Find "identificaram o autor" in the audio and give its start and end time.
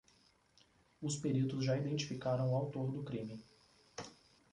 1.77-2.91